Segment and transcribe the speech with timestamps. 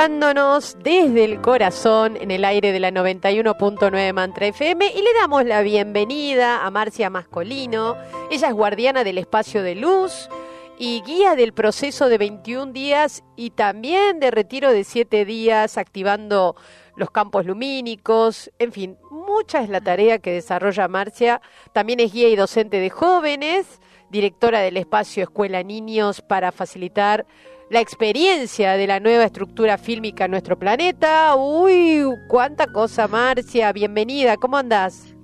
[0.00, 5.44] Manifestándonos desde el corazón en el aire de la 91.9 Mantra FM y le damos
[5.44, 7.98] la bienvenida a Marcia Mascolino.
[8.30, 10.30] Ella es guardiana del espacio de luz
[10.78, 16.56] y guía del proceso de 21 días y también de retiro de 7 días activando
[16.96, 21.42] los campos lumínicos, en fin, mucha es la tarea que desarrolla Marcia.
[21.74, 27.26] También es guía y docente de jóvenes, directora del espacio Escuela Niños para facilitar
[27.70, 31.36] la experiencia de la nueva estructura fílmica en nuestro planeta.
[31.36, 33.72] Uy, cuánta cosa, Marcia.
[33.72, 35.14] Bienvenida, ¿cómo andás?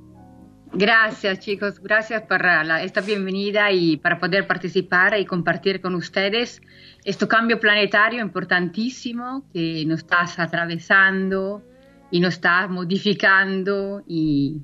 [0.72, 2.44] Gracias chicos, gracias por
[2.82, 6.60] esta bienvenida y para poder participar y compartir con ustedes
[7.04, 11.62] este cambio planetario importantísimo que nos estás atravesando
[12.10, 14.60] y nos estás modificando y,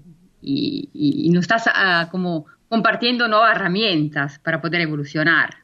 [1.32, 5.61] nos estás ah, como compartiendo nuevas herramientas para poder evolucionar.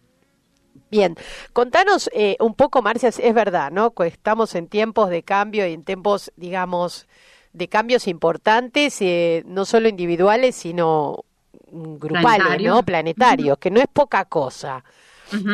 [0.90, 1.16] Bien,
[1.52, 3.92] contanos eh, un poco, Marcia, es verdad, ¿no?
[4.04, 7.06] Estamos en tiempos de cambio y en tiempos, digamos,
[7.52, 11.24] de cambios importantes, eh, no solo individuales, sino
[11.70, 12.82] grupales, ¿no?
[12.82, 14.84] Planetarios, que no es poca cosa.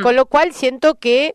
[0.03, 1.35] Con lo cual siento que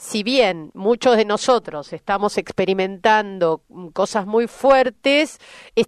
[0.00, 3.62] si bien muchos de nosotros estamos experimentando
[3.92, 5.38] cosas muy fuertes,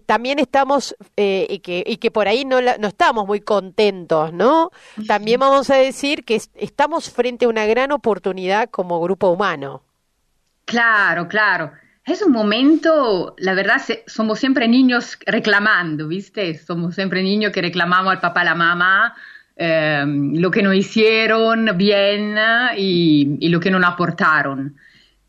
[0.05, 4.70] también estamos, eh, y, que, y que por ahí no, no estamos muy contentos, ¿no?
[5.06, 9.83] También vamos a decir que estamos frente a una gran oportunidad como grupo humano.
[10.66, 11.72] Claro, claro.
[12.05, 16.58] Es un momento, la verdad, somos siempre niños reclamando, ¿viste?
[16.58, 19.14] Somos siempre niños que reclamamos al papá, a la mamá,
[19.55, 22.36] Em, lo que no hicieron bien
[22.77, 24.77] y, lo que no aportaron.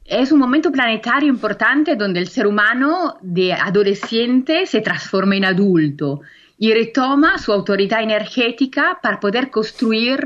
[0.05, 6.21] Es un momento planetario importante donde el ser humano de adolescente se transforma en adulto
[6.57, 10.19] y retoma su autoridad energética para poder construir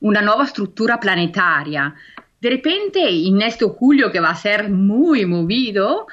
[0.00, 1.94] una nueva estructura planetaria.
[2.40, 6.06] De repente, en este julio que va a ser muy movido,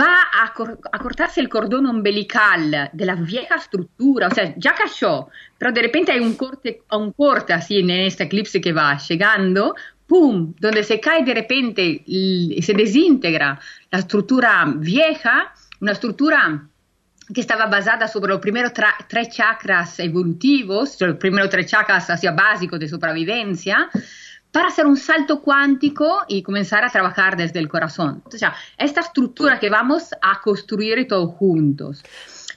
[0.00, 0.52] va a,
[1.00, 6.12] cortarse el cordón umbilical de la vieja estructura, o sea, ya cayó, pero de repente
[6.12, 9.74] hay un corte, un corte así en este eclipse que va llegando,
[10.06, 13.58] ¡pum!, donde se cae de repente y se desintegra
[13.90, 16.68] la estructura vieja, una estructura
[17.32, 18.72] que estaba basada sobre los primeros
[19.08, 23.88] tres chakras evolutivos, los primeros tres chakras así, básicos de supervivencia,
[24.54, 28.22] para hacer un salto cuántico y comenzar a trabajar desde el corazón.
[28.24, 32.04] O sea, esta estructura que vamos a construir todos juntos.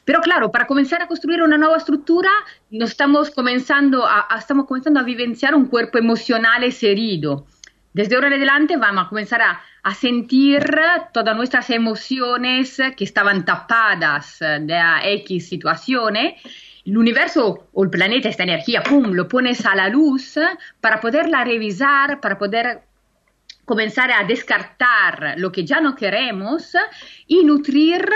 [0.05, 2.29] Pero claro, para comenzar a construir una nueva estructura,
[2.69, 7.47] nos estamos comenzando a, estamos comenzando a vivenciar un cuerpo emocional herido.
[7.93, 10.69] Desde ahora en adelante vamos a comenzar a, a sentir
[11.11, 16.35] todas nuestras emociones que estaban tapadas de X situaciones
[16.87, 20.39] el universo o el planeta, esta energía, ¡pum!, lo pones a la luz
[20.79, 22.81] para poderla revisar, para poder
[23.65, 26.73] comenzar a descartar lo que ya no queremos
[27.27, 28.09] y nutrir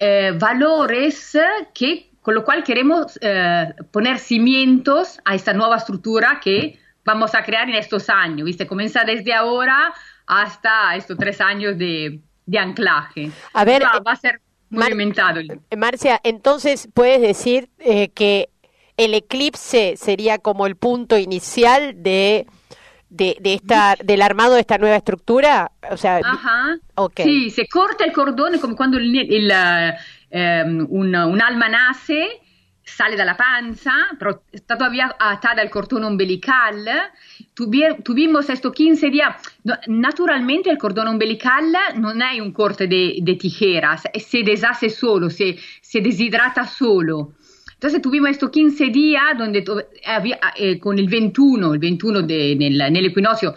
[0.00, 1.38] eh, valores
[1.72, 7.44] que, con lo cual queremos eh, poner cimientos a esta nueva estructura que vamos a
[7.44, 8.66] crear en estos años, ¿viste?
[8.66, 9.94] Comienza desde ahora
[10.26, 12.20] hasta estos tres años de,
[12.58, 13.30] anclaje.
[13.52, 14.40] A ver, va, va a ser
[14.70, 15.40] movimentado.
[15.76, 18.50] Marcia, entonces puedes decir eh, que
[18.96, 22.46] el eclipse sería como el punto inicial de,
[23.08, 25.70] de, esta, del armado de esta nueva estructura.
[25.90, 26.78] O sea, Ajá.
[27.16, 29.52] Sí, se corta el cordón como cuando el,
[30.32, 32.28] um, un, un alma nace
[32.96, 36.84] sale dalla panza, pero está todavía atada al cordón umbilical.
[37.54, 39.36] tuvimos estos 15 días.
[39.86, 45.56] naturalmente el cordón umbilical no es un corte de, de tijeras, se deshace solo, se,
[45.80, 47.34] se deshidrata solo.
[47.78, 49.64] Entonces tuvimos estos 15 días donde
[50.56, 53.54] eh, con el 21, el 21 de, en, el, equinoccio,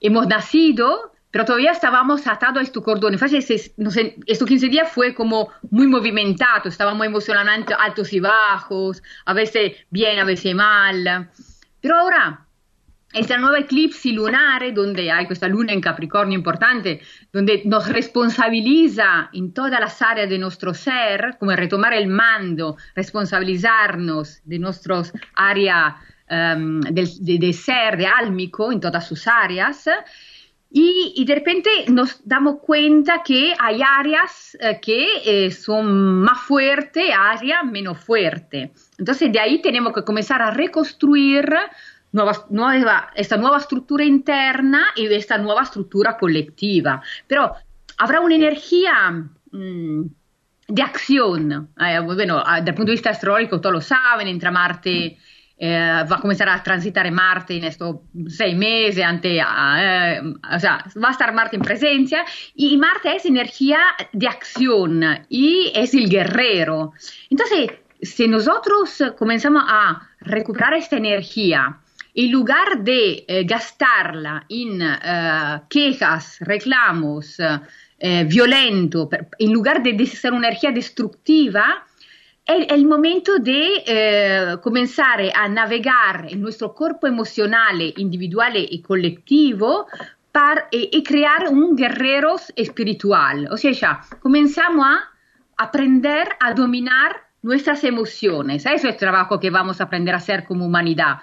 [0.00, 3.14] hemos nacido pero todavía estábamos atados a este cordón.
[3.14, 10.18] estos 15 días fue como muy movimentado, estábamos emocionalmente altos y bajos, a veces bien,
[10.18, 11.30] a veces mal.
[11.80, 12.46] Pero ahora,
[13.12, 17.00] esta nueva eclipse lunar, donde hay esta luna en Capricornio importante,
[17.32, 24.40] donde nos responsabiliza en todas las áreas de nuestro ser, como retomar el mando, responsabilizarnos
[24.44, 25.94] de nuestras áreas
[26.30, 29.88] um, de, de, ser, de álmico, en todas sus áreas,
[30.70, 37.10] y, de repente nos damos cuenta que hay áreas eh, que eh, son más fuertes,
[37.16, 38.70] áreas menos fuertes.
[38.98, 41.54] Entonces de ahí tenemos que comenzar a reconstruir
[42.12, 47.02] nueva, esta nueva estructura interna y esta nueva estructura colectiva.
[47.26, 47.54] Pero
[47.96, 49.10] habrá una energía
[49.50, 50.02] mm,
[50.68, 51.70] de acción.
[51.80, 55.16] Eh, bueno, el punto de vista astrológico, todos lo saben, entra Marte
[55.60, 57.96] eh, va a comenzar a transitar Marte en estos
[58.28, 60.22] seis meses, ante, eh,
[60.54, 62.24] o sea, va a estar Marte en presencia
[62.54, 63.80] y Marte es energía
[64.12, 66.92] de acción y es el guerrero.
[67.28, 71.76] Entonces, si nosotros comenzamos a recuperar esta energía,
[72.14, 74.80] en lugar de eh, gastarla en
[75.68, 77.36] quejas, reclamos,
[78.26, 79.08] violentos,
[79.40, 81.84] en lugar de ser una energía destructiva,
[82.48, 89.86] è, il momento di eh, cominciare a navigare il nostro corpo emozionale individuale e collettivo
[90.30, 93.48] para, e, e, crear un guerrero espiritual.
[93.50, 95.10] O sea, comenzamos a
[95.56, 98.64] aprender a dominar nuestras emociones.
[98.64, 101.18] Eso es trabajo que vamos a aprender a hacer como humanidad.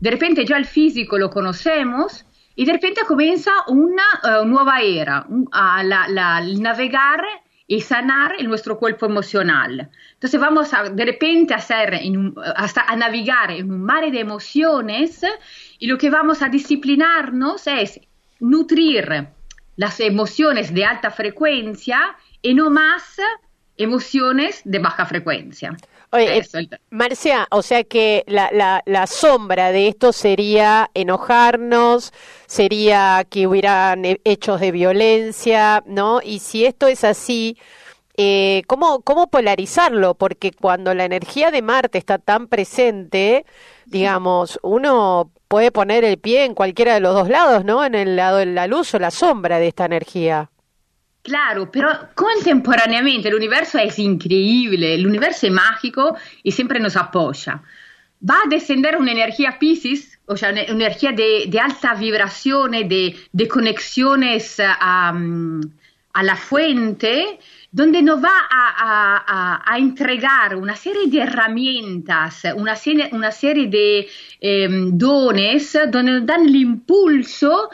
[0.00, 2.26] De repente ya el físico lo conocemos
[2.56, 4.02] y de repente comienza una
[4.40, 7.22] uh, nueva era, un, a la, la, el navegar
[7.66, 9.90] y sanar en nuestro cuerpo emocional.
[10.14, 14.20] Entonces vamos a, de repente a, hacer un, hasta a navegar en un mar de
[14.20, 15.22] emociones
[15.78, 18.00] y lo que vamos a disciplinarnos es
[18.38, 19.28] nutrir
[19.76, 23.16] las emociones de alta frecuencia y no más
[23.76, 25.76] emociones de baja frecuencia.
[26.16, 26.42] Oye,
[26.90, 32.12] Marcia, o sea que la, la, la, sombra de esto sería enojarnos,
[32.46, 36.20] sería que hubieran hechos de violencia, ¿no?
[36.22, 37.58] Y si esto es así,
[38.16, 40.14] eh, ¿cómo, ¿cómo polarizarlo?
[40.14, 43.44] Porque cuando la energía de Marte está tan presente,
[43.84, 47.84] digamos, uno puede poner el pie en cualquiera de los dos lados, ¿no?
[47.84, 50.50] En el lado de la luz o la sombra de esta energía.
[51.26, 57.60] Claro, pero contemporáneamente el universo es increíble, el universo es mágico y siempre nos apoya.
[58.22, 63.48] Va a descender una energía Pisces, o sea, una energía de, alta vibración, de, de
[63.48, 65.12] conexiones a,
[66.22, 67.40] la fuente,
[67.72, 73.66] donde nos va a, a, a, entregar una serie de herramientas, una serie, una serie
[73.66, 74.08] de
[74.40, 77.68] eh, dones, donde nos dan el impulso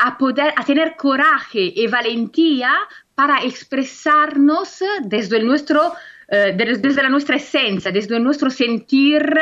[0.00, 2.72] a poder, a tener coraje y valentía
[3.14, 5.94] para expresarnos desde nuestro,
[6.28, 9.38] eh, desde la nuestra esencia, desde nuestro sentir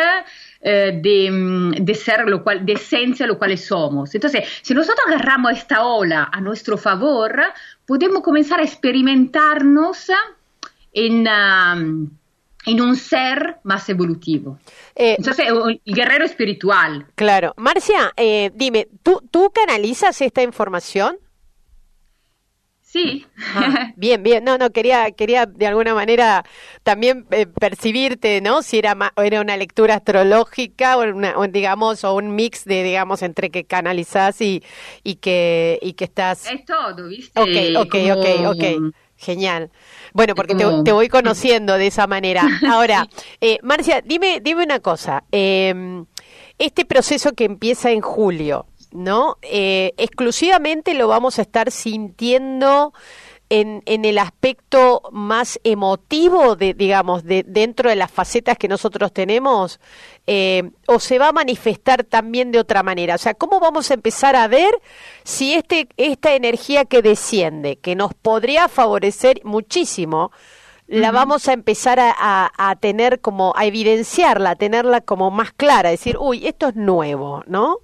[0.60, 4.14] eh, de, de, ser lo cual, de esencia lo cual somos.
[4.14, 7.40] Entonces, si nosotros agarramos esta ola a nuestro favor,
[7.86, 10.08] podemos comenzar a experimentarnos
[10.92, 11.26] en...
[11.26, 12.21] Um,
[12.66, 14.58] en un ser más evolutivo.
[14.94, 17.06] Eh, Entonces, el guerrero espiritual.
[17.14, 17.54] Claro.
[17.56, 21.18] Marcia, eh, dime, ¿tú, ¿tú canalizas esta información?
[22.92, 23.24] Sí.
[23.54, 24.44] Ah, bien, bien.
[24.44, 26.44] No, no, quería, quería de alguna manera
[26.82, 28.62] también eh, percibirte, ¿no?
[28.62, 33.50] Si era, era una lectura astrológica o, una, digamos, o un mix de, digamos, entre
[33.50, 34.62] que canalizas y,
[35.02, 36.44] y, que, y que estás...
[36.50, 37.40] Es todo, ¿viste?
[37.40, 38.94] Ok, ok, ok, ok.
[39.22, 39.70] Genial.
[40.14, 42.42] Bueno, porque te, voy conociendo de esa manera.
[42.68, 43.06] Ahora,
[43.40, 45.22] eh, Marcia, dime, dime una cosa.
[45.30, 46.06] Em,
[46.58, 49.38] este proceso que empieza en julio, ¿no?
[49.42, 52.92] Eh, exclusivamente lo vamos a estar sintiendo
[53.52, 59.12] en, en, el aspecto más emotivo, de, digamos, de, dentro de las facetas que nosotros
[59.12, 59.78] tenemos,
[60.26, 63.14] eh, o se va a manifestar también de otra manera?
[63.14, 64.72] O sea, ¿cómo vamos a empezar a ver
[65.24, 70.32] si este, esta energía que desciende, que nos podría favorecer muchísimo,
[70.86, 75.90] la vamos a empezar a, a, tener como, a evidenciarla, a tenerla como más clara,
[75.90, 77.80] decir, uy, esto es nuevo, ¿no?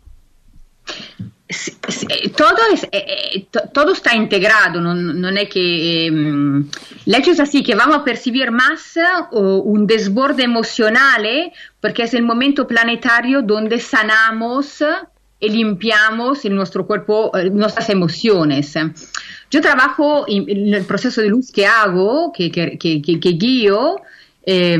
[2.37, 6.07] Todo, es, eh, eh, todo está integrado, no, no es que...
[6.07, 8.95] Eh, el hecho es así, que vamos a percibir más
[9.33, 14.85] un desborde emocional, porque es el momento planetario donde sanamos
[15.41, 18.75] y limpiamos en nuestro cuerpo nuestras emociones.
[19.51, 23.97] Yo trabajo en, el proceso de luz que hago, que, que, que, que guío,
[24.51, 24.79] eh,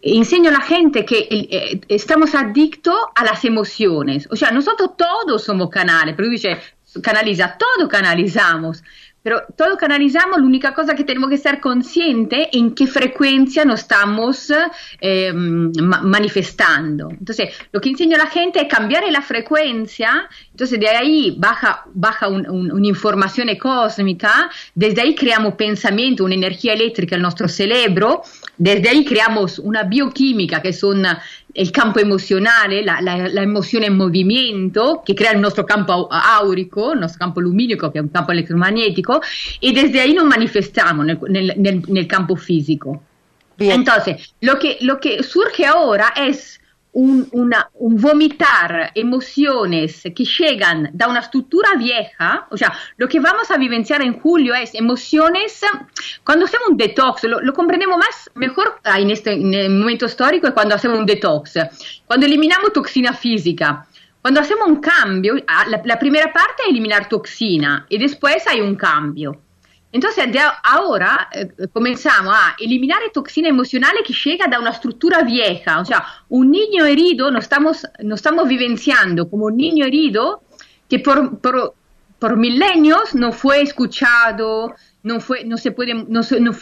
[0.00, 4.28] enseño a la gente que eh, estamos adictos a las emociones.
[4.30, 6.58] O sea, nosotros todos somos canales, pero dice,
[7.02, 8.82] canaliza, todo canalizamos.
[9.28, 13.80] Pero todo canalizamos, la única cosa que tenemos que ser consciente en qué frecuencia nos
[13.80, 14.50] estamos
[15.02, 17.10] eh, manifestando.
[17.10, 21.84] Entonces, lo que enseño a la gente es cambiar la frecuencia, entonces de ahí baja,
[21.92, 27.48] baja un, un, una información cósmica, desde ahí creamos pensamiento, una energía eléctrica en nuestro
[27.48, 28.22] cerebro,
[28.56, 31.04] desde ahí creamos una bioquímica que son
[31.58, 36.92] il campo emozionale, la, la, la, emozione in movimento che crea il nostro campo aurico,
[36.92, 39.20] il nostro campo luminico che è un campo elettromagnetico
[39.58, 43.02] e desde ahí nos manifestamos nel, nel, nel, nel campo fisico.
[43.56, 43.72] Bien.
[43.72, 46.60] Entonces, lo que, lo que surge ahora es
[46.98, 53.20] un, una, un, vomitar emociones que llegan de una estructura vieja, o sea, lo que
[53.20, 55.60] vamos a vivenciar en julio es emociones,
[56.24, 60.06] cuando hacemos un detox, lo, lo comprendemos más, mejor ah, en este en el momento
[60.06, 61.54] histórico es cuando hacemos un detox,
[62.04, 63.86] cuando eliminamos toxina física.
[64.20, 68.60] Cuando hacemos un cambio, ah, la, la primera parte es eliminar toxina y después hay
[68.60, 69.40] un cambio.
[69.90, 70.26] Entonces,
[70.64, 75.80] ahora eh, comenzamos a eliminar toxina emocional que llega de una estructura vieja.
[75.80, 80.42] O sea, un niño herido, nos estamos, nos estamos vivenciando como un niño herido
[80.88, 81.74] que por, por,
[82.18, 86.20] por milenios no fue escuchado, no, fue, no, se puede, no,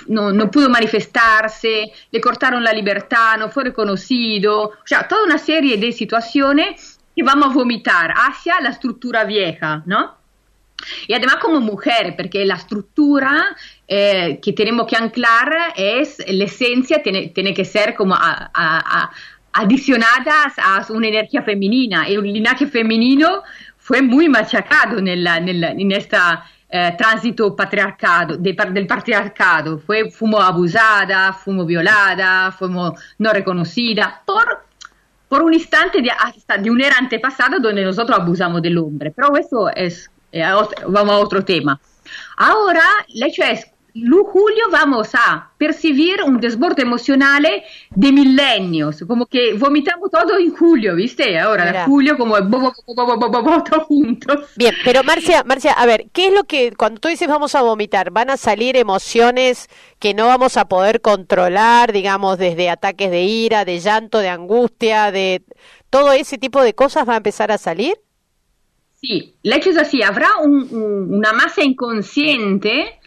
[0.08, 4.68] no, no, pudo manifestarse, le cortaron la libertad, no fue reconocido.
[4.68, 9.82] O sea, toda una serie de situaciones que vamos a vomitar hacia la estructura vieja,
[9.86, 10.15] ¿no?
[11.06, 13.56] Y además como mujer, porque la estructura
[13.88, 19.10] eh, que tenemos que anclar es, la esencia tiene, tiene que ser como a, a,
[19.10, 19.10] a
[19.62, 22.08] a una energía femenina.
[22.08, 23.42] Y un linaje femenino
[23.78, 29.78] fue muy machacado nella, nella, in esta eh, transito patriarcado, de, del patriarcado.
[29.78, 34.66] Fue, fuimos abusada, fuimos violada, fuimos no reconocida por,
[35.28, 39.10] por un instante de, hasta de una era antepasada donde nosotros abusamos del hombre.
[39.12, 40.10] Pero eso es
[40.42, 41.80] eh, vamos a otro tema.
[42.36, 43.66] Ahora, el hecho es,
[44.24, 47.46] julio vamos a percibir un desborde emocional
[47.90, 51.38] de milenios, como que vomitamos todo en julio, ¿viste?
[51.38, 51.84] Ahora, Mira.
[51.86, 52.72] julio como bo,
[53.64, 54.50] todos juntos.
[54.56, 57.62] Bien, pero Marcia, Marcia, a ver, ¿qué es lo que, cuando tú dices vamos a
[57.62, 63.22] vomitar, van a salir emociones que no vamos a poder controlar, digamos, desde ataques de
[63.22, 65.42] ira, de llanto, de angustia, de
[65.90, 67.96] todo ese tipo de cosas va a empezar a salir?
[69.02, 72.98] El hecho es así, habrá un, un, una masa inconsciente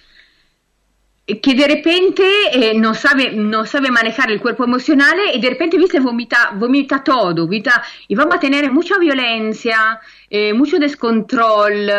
[1.42, 5.78] que de repente eh, no, sabe, no sabe manejar el cuerpo emocional y de repente
[5.78, 6.00] ¿viste?
[6.00, 11.90] Vomita, vomita todo vomita, y vamos a tener mucha violencia, eh, mucho descontrol,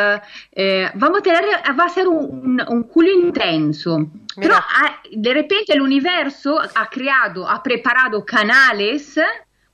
[0.53, 1.45] eh, vamos a tener,
[1.79, 3.99] va a ser un, un julio intenso.
[3.99, 4.11] Mira.
[4.37, 9.19] Pero ha, de repente el universo ha creado, ha preparado canales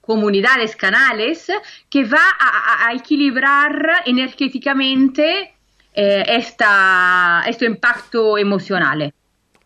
[0.07, 1.49] comunidades canales
[1.91, 5.55] que va a, a equilibrar energéticamente
[5.93, 9.13] eh, esta, este impacto emocional.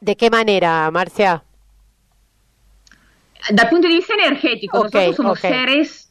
[0.00, 1.42] ¿De qué manera, Marcia?
[3.50, 5.50] Dal punto di vista energetico, okay, nosotros somos okay.
[5.50, 6.06] seres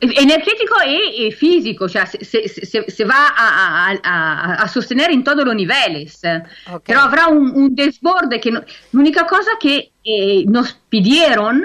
[0.00, 5.22] energético y, y, físico, o sea, se, se, se, va a, a, a, sostener en
[5.22, 6.20] todos los niveles,
[6.66, 6.80] okay.
[6.84, 11.64] pero habrá un, un desborde que no, l'unica cosa que eh, nos pidieron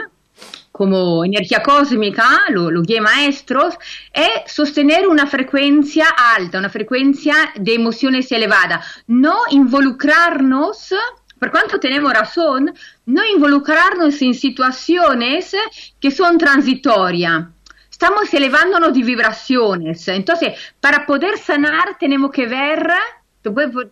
[0.72, 3.76] como energía cósmica, los lo guías maestros,
[4.14, 10.94] es sostener una frecuencia alta, una frecuencia de emociones elevada, no involucrarnos
[11.40, 12.74] por cuanto tenemos razón,
[13.06, 15.56] no involucrarnos en situaciones
[16.00, 17.46] que son transitorias.
[17.92, 20.08] Estamos elevándonos de vibraciones.
[20.08, 22.48] Entonces, para poder sanar, tenemos que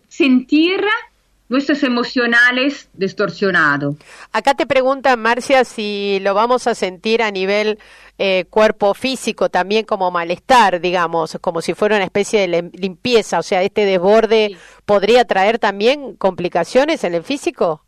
[0.08, 0.84] sentir
[1.48, 3.96] nuestros emocionales distorsionados.
[4.32, 7.78] Acá te preguntan, Marcia, si lo vamos a sentir a nivel
[8.18, 13.42] eh, cuerpo físico también como malestar, digamos, como si fuera una especie de limpieza, o
[13.42, 14.56] sea, este desborde sí.
[14.84, 17.82] podría traer también complicaciones en el físico.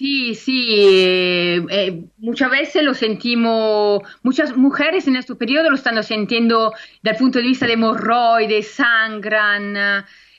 [0.00, 6.02] Sí, sí, eh, eh, muchas veces lo sentimos, muchas mujeres en este periodo lo están
[6.02, 9.76] sintiendo desde el punto de vista de hemorroides, sangran,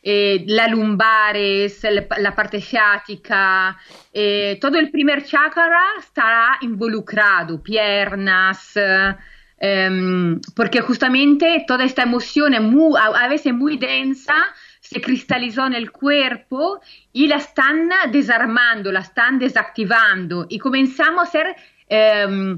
[0.03, 1.85] eh, la lumbares,
[2.17, 3.77] la parte ciática,
[4.11, 13.27] eh, todo el primer chakra estará involucrado, piernas, eh, porque justamente toda esta emoción a,
[13.27, 14.33] veces muy densa
[14.79, 16.81] se cristalizó en el cuerpo
[17.13, 20.47] y la están desarmando, la están desactivando.
[20.49, 21.55] Y comenzamos a ser,
[21.87, 22.57] em,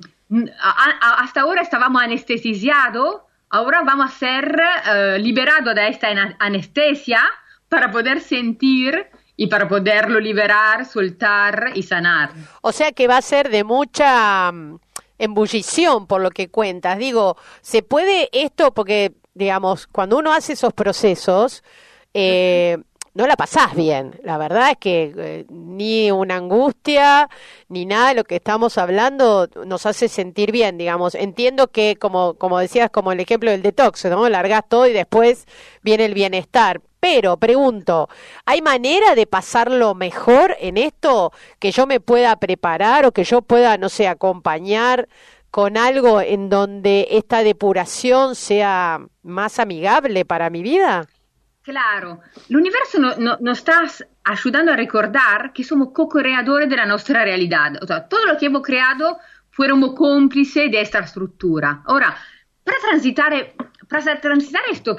[0.62, 3.24] hasta ahora estábamos anestesiados
[3.54, 6.08] ahora vamos a ser uh, liberados de esta
[6.40, 7.22] anestesia
[7.70, 9.06] para poder sentir
[9.38, 12.32] y para poderlo liberar, soltar y sanar.
[12.62, 14.80] O sea que va a ser de mucha um,
[15.20, 16.98] embullición por lo que cuentas.
[16.98, 18.74] Digo, ¿se puede esto?
[18.74, 21.64] Porque, digamos, cuando uno hace esos procesos,
[22.16, 22.80] eh,
[23.14, 24.20] no la pasás bien.
[24.24, 27.30] La verdad es que eh, ni una angustia,
[27.70, 31.16] ni nada de lo que estamos hablando nos hace sentir bien, digamos.
[31.16, 34.28] Entiendo que, como, como decías, como el ejemplo del detox, ¿no?
[34.30, 35.46] Largás todo y después
[35.84, 36.82] viene el bienestar.
[37.00, 38.10] Pero, pregunto,
[38.46, 41.34] ¿hay manera de pasarlo mejor en esto?
[41.60, 45.08] Que yo me pueda preparar o que yo pueda, no sé, acompañar
[45.52, 51.08] con algo en donde esta depuración sea más amigable para mi vida?
[51.64, 53.84] Claro, el universo nos está
[54.26, 57.82] ayudando a recordar que somos co-creadores de la nuestra realidad.
[57.82, 59.18] O sea, todo lo que hemos creado
[59.50, 61.82] fuéramos cómplices de esta estructura.
[61.86, 62.18] Ahora,
[62.66, 63.56] para transitar,
[63.88, 64.92] para transitar este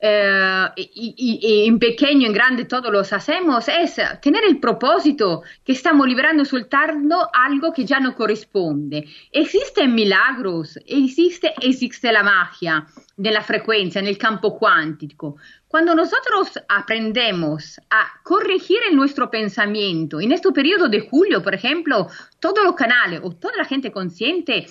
[0.00, 6.06] eh, y, en pequeño, en grande, todos los hacemos, es tener el propósito que estamos
[6.06, 9.08] liberando, soltando algo que ya no corresponde.
[9.32, 12.86] Existen milagros, existe, existe la magia
[13.16, 15.36] de la frecuencia en el campo cuántico.
[15.66, 22.08] Cuando nosotros aprendemos a corregir el nuestro pensamiento, en este periodo de julio, por ejemplo,
[22.38, 24.66] todos los canales o toda la gente consciente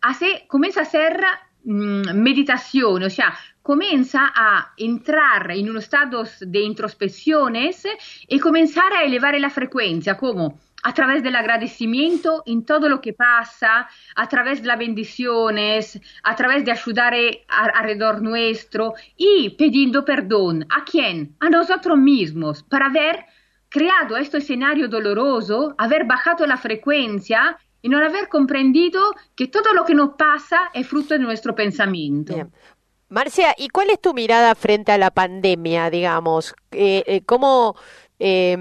[0.00, 1.20] hace, comienza a hacer
[1.64, 7.86] mm, meditación, o sea, comienza a entrar en unos estados de introspecciones
[8.26, 13.12] y comenzar a elevar la frecuencia, como a través del agradecimiento en todo lo que
[13.12, 17.14] pasa, a través de las bendiciones, a través de ayudar
[17.48, 20.66] alrededor nuestro y pidiendo perdón.
[20.70, 21.36] ¿A quién?
[21.40, 23.26] A nosotros mismos, para haber
[23.68, 29.00] creado este escenario doloroso, haber bajado la frecuencia y no haber comprendido
[29.34, 32.50] que todo lo que nos pasa es fruto de nuestro pensamiento.
[33.08, 36.54] Marcia, ¿y cuál es tu mirada frente a la pandemia, digamos?
[36.70, 37.76] Eh, eh, ¿Cómo
[38.18, 38.56] eh,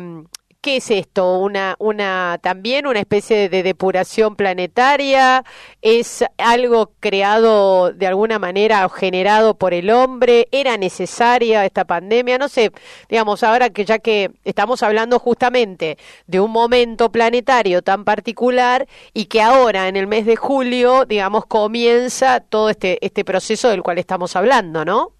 [0.61, 1.39] ¿Qué es esto?
[1.39, 5.45] Una, una, también una especie de depuración planetaria,
[5.81, 12.37] es algo creado de alguna manera o generado por el hombre, era necesaria esta pandemia,
[12.37, 12.73] no sé,
[13.07, 15.97] digamos, ahora que ya que estamos hablando justamente
[16.27, 21.45] de un momento planetario tan particular y que ahora en el mes de julio, digamos,
[21.45, 25.13] comienza todo este, este proceso del cual estamos hablando, ¿no?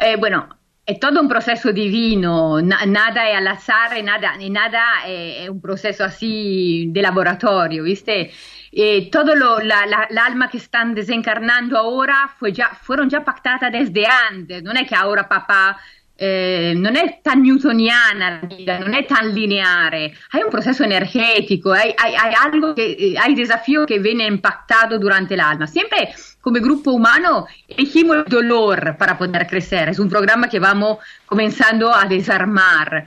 [0.00, 0.48] eh, bueno,
[0.90, 5.60] è tutto un processo divino, na- nada è all'azar e nada, nada è, è, un
[5.60, 8.30] processo así de laboratorio, ¿viste?
[8.72, 14.04] E todo lo, la, la, l'alma che stanno desencarnando ora fue già, fueron pactate desde
[14.04, 15.76] antes, non è che ora papà
[16.16, 21.70] eh, non è tan newtoniana la vita, non è tan lineare, hai un processo energetico,
[21.70, 25.66] hai, hai, hai algo che, hai desafio che viene impactato durante l'alma.
[25.66, 29.88] Sempre come gruppo humano elegimos el dolor para poder crecer.
[29.88, 33.06] Es un programa que vamos comenzando a desarmar.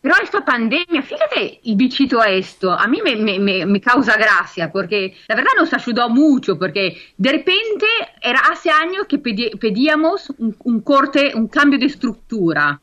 [0.00, 5.34] Pero esta pandemia, fíjate el bichito a esto, a me, me, causa gracia porque la
[5.34, 7.86] verdad nos ayudó mucho porque de repente
[8.20, 12.80] era hace años que pedíamos un, un corte, un cambio de estructura,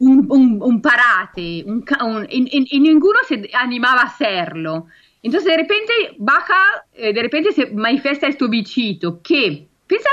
[0.00, 4.86] un, un, un parate, y, y, ninguno se animaba a hacerlo.
[5.22, 6.56] Entonces de repente baja,
[6.92, 9.67] eh, de repente se manifiesta este bichito que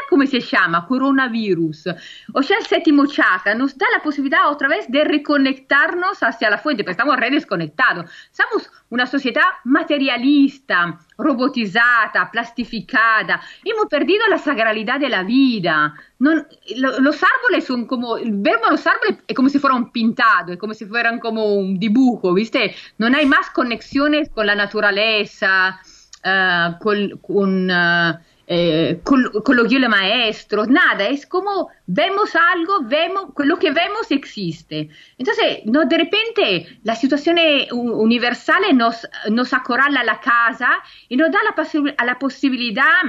[0.10, 1.88] come si llama, coronavirus.
[2.34, 6.58] O sea, el séptimo chakra nos da la posibilidad otra vez de reconectarnos hacia la
[6.58, 8.10] fuente, porque estamos re desconectados.
[8.32, 13.42] Somos una sociedad materialista, robotizada, plastificada.
[13.64, 15.94] Hemos perdido la sagralidad de la vida.
[16.20, 20.58] Non, lo, los árboles son como, vemos los árboles es como si fueran pintados, es
[20.58, 22.74] como si fueran como un dibujo, ¿viste?
[22.98, 25.80] No hay más conexiones con la naturaleza,
[26.24, 27.18] uh, con...
[27.20, 34.90] con uh, eh, coloquio maestros, nada, es como vemos algo, vemos, lo que vemos existe.
[35.18, 37.38] Entonces, no, de repente la situación
[37.72, 40.70] universal nos, nos acorrala la casa
[41.10, 43.04] y nos da la, la posibilidad,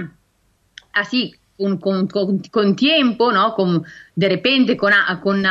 [0.92, 3.55] así, con, con, con, tiempo, ¿no?
[3.55, 5.44] Con, de repente con, con,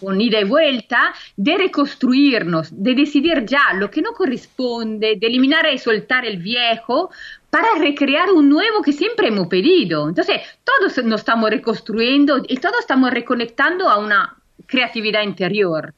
[0.00, 5.66] con, ida y vuelta, de reconstruirnos, de decidir ya lo que no corresponde, de eliminar
[5.72, 7.10] y soltar el viejo
[7.54, 10.08] para recrear un nuevo que siempre hemos pedido.
[10.08, 14.36] Entonces, todos nos estamos reconstruyendo y todos estamos reconectando a una
[14.66, 15.94] creatividad interior.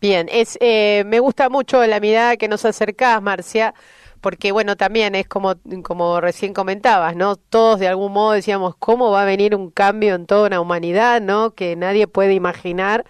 [0.00, 3.72] Bien, es, eh, me gusta mucho la mirada que nos acercás, Marcia,
[4.20, 7.36] porque bueno, también es como, como recién comentabas, ¿no?
[7.36, 11.20] Todos de algún modo decíamos, ¿cómo va a venir un cambio en toda una humanidad,
[11.20, 11.52] ¿no?
[11.54, 13.04] Que nadie puede imaginar.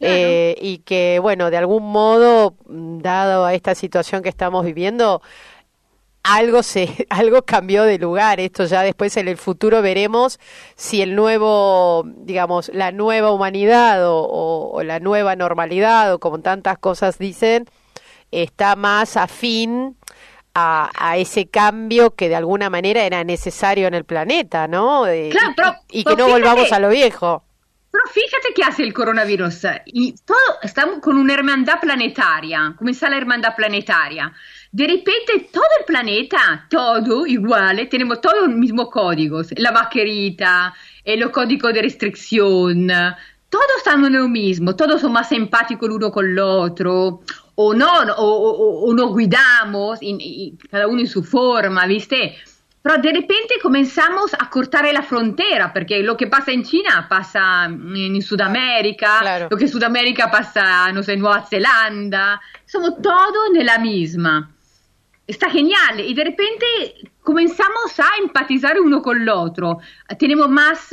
[0.00, 5.22] Eh, y que, bueno, de algún modo, dado a esta situación que estamos viviendo,
[6.28, 10.38] algo se algo cambió de lugar esto ya después en el futuro veremos
[10.76, 17.18] si el nuevo digamos la nueva humanidad o, la nueva normalidad o como tantas cosas
[17.18, 17.66] dicen
[18.30, 19.96] está más afín
[20.54, 25.04] a, a, ese cambio que de alguna manera era necesario en el planeta, ¿no?
[25.30, 27.44] Claro, y, que no volvamos a lo viejo.
[27.90, 29.66] Pero fíjate qué hace el coronavirus.
[29.86, 32.74] Y todo, estamos con una hermandad planetaria.
[32.76, 34.32] ¿Cómo está la hermandad planetaria?
[34.70, 41.30] De repente todo el planeta, todo igual, tenemos todos los mismos códigos, la vaquerita, el
[41.30, 42.88] código de restricción,
[43.48, 47.22] todos estamos en lo mismo, todos son más empáticos el uno con el otro.
[47.54, 50.00] o no, o, o, nos cuidamos,
[50.70, 52.36] cada uno en su forma, ¿viste?
[52.82, 57.64] Pero de repente comenzamos a cortar la frontera, porque lo que pasa en China pasa
[57.64, 63.66] en Sudamérica, lo que en Sudamérica pasa, no sé, en Nueva Zelanda, somos todos en
[63.66, 64.50] la misma.
[65.28, 66.66] Está genial y de repente
[67.22, 69.78] comenzamos a empatizar uno con el otro,
[70.18, 70.88] tenemos más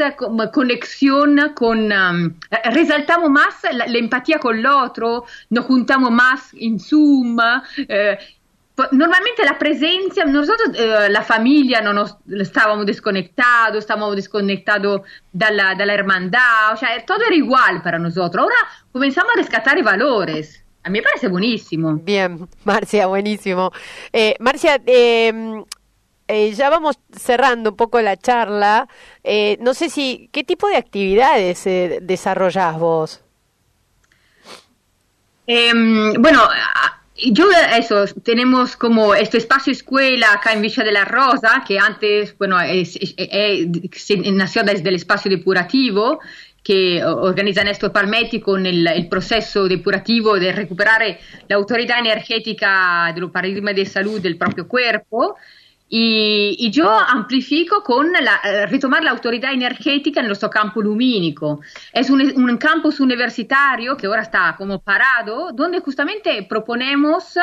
[0.51, 2.33] conexión con, um,
[2.65, 7.37] resaltamos más la, empatía con el otro, nos juntamos más en Zoom.
[7.77, 8.17] Eh,
[8.91, 15.75] normalmente la presencia, nosotros, eh, la familia, no nos, estábamos desconectados, estábamos desconectados de la,
[15.75, 18.43] de la hermandad, o sea, todo era igual para nosotros.
[18.43, 18.57] Ahora
[18.91, 20.64] comenzamos a rescatar valores.
[20.85, 21.95] A mí me parece buenísimo.
[21.95, 23.71] Bien, Marcia, buenísimo.
[24.13, 25.65] Eh, Marcia, em,
[26.27, 28.87] eh, ya vamos cerrando un poco la charla.
[29.23, 33.23] Eh, no sé si, ¿qué tipo de actividades eh, desarrollás vos?
[35.47, 36.41] Em, bueno,
[37.15, 37.45] yo
[37.77, 42.57] eso, tenemos como este espacio escuela acá en Villa de la Rosa, que antes, bueno,
[44.33, 46.19] nació desde el espacio depurativo,
[46.61, 51.03] que organiza Néstor Palmetti con el, proceso depurativo de recuperar
[51.47, 55.37] la autoridad energética del paradigma de salud del propio cuerpo.
[55.87, 61.61] Y, yo amplifico con la, eh, retomar la autoridad energética en nuestro campo lumínico.
[61.93, 67.37] Es un, un, campus universitario que ahora está como parado, donde justamente proponemos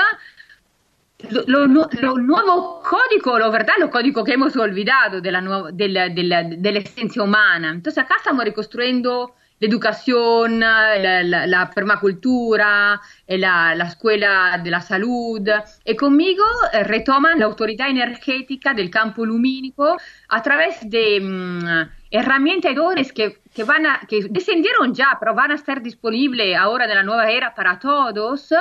[1.47, 5.41] lo, nuevo código, lo verdad, lo código que hemos olvidado de la,
[5.73, 7.71] de la, de la, de la esencia humana.
[7.71, 15.49] Entonces acá estamos reconstruyendo la educación, la, la, permacultura, la, la, escuela de la salud.
[15.85, 19.97] Y conmigo eh, retoman la autoridad energética del campo lumínico
[20.29, 25.35] a través de mm, herramientas y dones que, que, van a, que descendieron ya, pero
[25.35, 28.53] van a estar disponibles ahora en la nueva era para todos,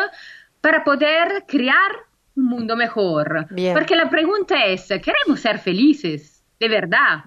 [0.62, 1.92] para poder crear
[2.36, 3.48] un mundo mejor.
[3.74, 6.44] Porque la pregunta es, ¿queremos ser felices?
[6.60, 7.26] De verdad.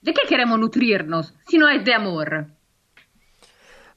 [0.00, 2.46] ¿De qué queremos nutrirnos si no es de amor?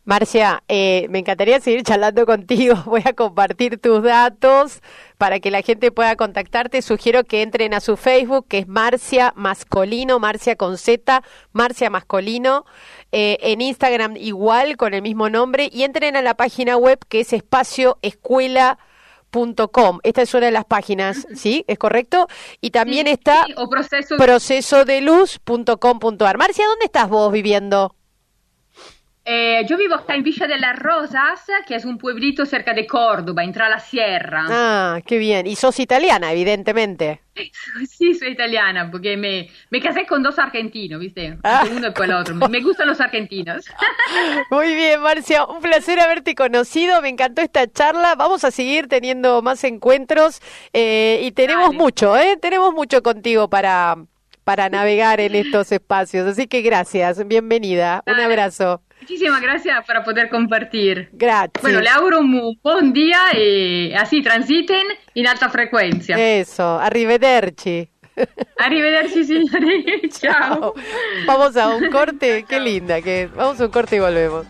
[0.08, 2.76] Marcia, eh, me encantaría seguir charlando contigo.
[2.86, 4.82] Voy a compartir tus datos
[5.18, 6.82] para que la gente pueda contactarte.
[6.82, 12.64] Sugiero que entren a su Facebook, que es Marcia Mascolino, Marcia con Z, Marcia Mascolino.
[13.12, 15.70] Eh, en Instagram igual, con el mismo nombre.
[15.74, 18.80] Y entren a la página web que es Espacio Escuela
[19.74, 20.00] Com.
[20.04, 21.66] Esta es una de las páginas, ¿sí?
[21.68, 22.30] ¿Es correcto?
[22.62, 24.16] Y también está o proceso...
[24.16, 26.38] procesodeluz.com.ar.
[26.38, 27.94] Marcia, ¿dónde estás vos viviendo?
[29.30, 32.88] Eh, yo vivo acá en Villa de las Rosas, que es un pueblito cerca de
[32.88, 34.46] Córdoba, entra la sierra.
[34.50, 35.46] Ah, qué bien.
[35.46, 37.20] Y sos italiana, evidentemente.
[37.88, 41.38] Sí, soy italiana, porque me, me casé con dos argentinos, ¿viste?
[41.44, 41.66] Ah.
[41.70, 42.36] Uno y el otro.
[42.50, 43.66] Me gustan los argentinos.
[44.50, 45.46] Muy bien, Marcia.
[45.46, 47.02] Un placer haberte conocido.
[47.02, 48.16] Me encantó esta charla.
[48.16, 50.42] Vamos a seguir teniendo más encuentros
[50.74, 52.38] eh, y tenemos mucho, ¿eh?
[52.42, 53.98] Tenemos mucho contigo para,
[54.44, 56.26] para navegar en estos espacios.
[56.28, 57.28] Así que gracias.
[57.28, 58.04] Bienvenida.
[58.08, 58.82] Un abrazo.
[59.02, 61.10] Muchísimas gracias para poder compartir.
[61.14, 61.62] Gracias.
[61.62, 66.18] Bueno, le auguro un buen día y así transiten en alta frecuencia.
[66.18, 67.90] Eso, arrivederci.
[68.58, 70.10] Arrivederci, signori.
[70.10, 70.74] Chao.
[71.26, 74.46] Vamos a un corte, qué linda que vamos a un corte y volvemos.